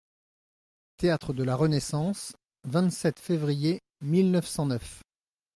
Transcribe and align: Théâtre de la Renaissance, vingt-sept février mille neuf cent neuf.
Théâtre 0.97 1.31
de 1.31 1.43
la 1.43 1.55
Renaissance, 1.55 2.35
vingt-sept 2.63 3.19
février 3.19 3.83
mille 4.03 4.31
neuf 4.31 4.47
cent 4.47 4.65
neuf. 4.65 5.03